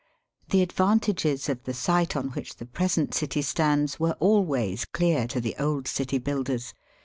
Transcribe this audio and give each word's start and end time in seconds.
The 0.49 0.63
advantages 0.63 1.47
of 1.47 1.61
the 1.61 1.75
site 1.75 2.15
on 2.15 2.29
which 2.29 2.55
the 2.55 2.65
present 2.65 3.13
city 3.13 3.43
stands 3.43 3.99
were 3.99 4.17
always 4.19 4.83
clear 4.83 5.27
to 5.27 5.39
the 5.39 5.55
old 5.59 5.87
city 5.87 6.17
builders. 6.17 6.73